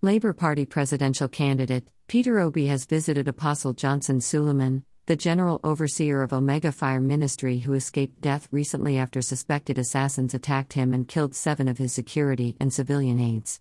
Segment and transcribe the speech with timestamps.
[0.00, 6.32] Labour Party presidential candidate Peter Obi has visited Apostle Johnson Suleiman, the general overseer of
[6.32, 11.66] Omega Fire Ministry, who escaped death recently after suspected assassins attacked him and killed seven
[11.66, 13.60] of his security and civilian aides.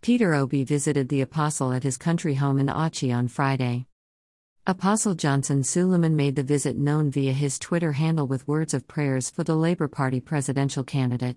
[0.00, 3.84] Peter Obi visited the apostle at his country home in Auchi on Friday.
[4.66, 9.28] Apostle Johnson Suleiman made the visit known via his Twitter handle with words of prayers
[9.28, 11.36] for the Labour Party presidential candidate.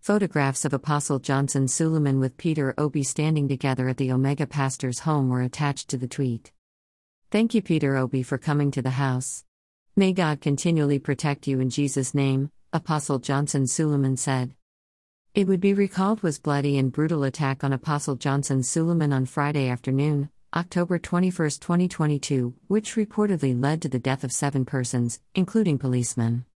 [0.00, 5.28] Photographs of Apostle Johnson Suleiman with Peter Obi standing together at the Omega pastor's home
[5.28, 6.52] were attached to the tweet.
[7.30, 9.44] Thank you, Peter Obi, for coming to the house.
[9.96, 14.54] May God continually protect you in Jesus' name, Apostle Johnson Suleiman said.
[15.34, 19.68] It would be recalled was bloody and brutal attack on Apostle Johnson Suleiman on Friday
[19.68, 26.46] afternoon, October 21, 2022, which reportedly led to the death of seven persons, including policemen.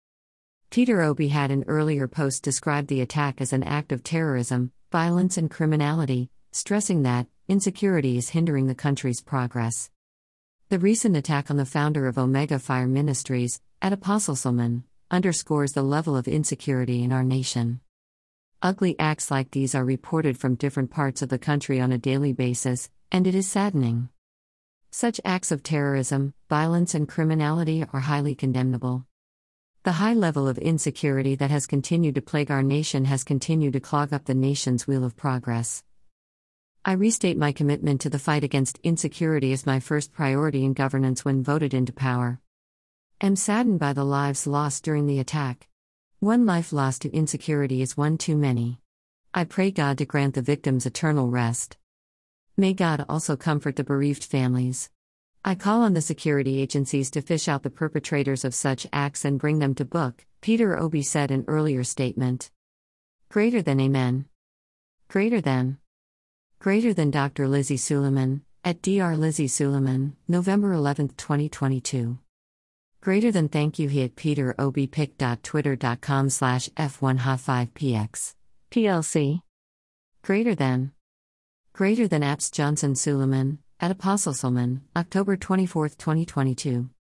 [0.74, 5.38] Peter Obi had in earlier post described the attack as an act of terrorism, violence,
[5.38, 9.88] and criminality, stressing that insecurity is hindering the country's progress.
[10.70, 15.84] The recent attack on the founder of Omega Fire Ministries, at Apostle Suleiman, underscores the
[15.84, 17.78] level of insecurity in our nation.
[18.60, 22.32] Ugly acts like these are reported from different parts of the country on a daily
[22.32, 24.08] basis, and it is saddening.
[24.90, 29.06] Such acts of terrorism, violence, and criminality are highly condemnable.
[29.84, 33.80] The high level of insecurity that has continued to plague our nation has continued to
[33.80, 35.84] clog up the nation's wheel of progress.
[36.86, 41.22] I restate my commitment to the fight against insecurity as my first priority in governance
[41.22, 42.40] when voted into power.
[43.20, 45.68] Am saddened by the lives lost during the attack.
[46.18, 48.80] One life lost to insecurity is one too many.
[49.34, 51.76] I pray God to grant the victims eternal rest.
[52.56, 54.88] May God also comfort the bereaved families.
[55.46, 59.38] I call on the security agencies to fish out the perpetrators of such acts and
[59.38, 62.50] bring them to book, Peter Obi said in earlier statement.
[63.28, 64.24] Greater than Amen.
[65.08, 65.76] Greater than.
[66.60, 67.46] Greater than Dr.
[67.46, 69.18] Lizzie Suleiman, at Dr.
[69.18, 72.18] Lizzie Suleiman, November 11, 2022.
[73.02, 78.34] Greater than thank you he at Peter Obi pic.twitter.com slash F1H5PX.
[78.70, 79.42] PLC.
[80.22, 80.92] Greater than.
[81.74, 86.88] Greater than apps Johnson Suleiman, at Apostle Suleiman, October 24, 2022.